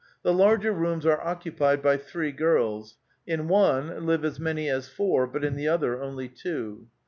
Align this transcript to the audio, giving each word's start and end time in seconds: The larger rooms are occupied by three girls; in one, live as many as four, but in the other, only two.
The 0.23 0.33
larger 0.33 0.71
rooms 0.73 1.05
are 1.05 1.21
occupied 1.21 1.83
by 1.83 1.97
three 1.97 2.31
girls; 2.31 2.97
in 3.27 3.47
one, 3.47 4.07
live 4.07 4.25
as 4.25 4.39
many 4.39 4.67
as 4.67 4.89
four, 4.89 5.27
but 5.27 5.43
in 5.45 5.55
the 5.55 5.67
other, 5.67 6.01
only 6.01 6.27
two. 6.27 6.87